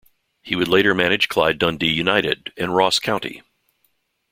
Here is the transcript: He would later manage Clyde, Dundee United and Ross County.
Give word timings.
He 0.41 0.55
would 0.55 0.67
later 0.67 0.95
manage 0.95 1.27
Clyde, 1.29 1.59
Dundee 1.59 1.91
United 1.93 2.51
and 2.57 2.75
Ross 2.75 2.97
County. 2.97 3.43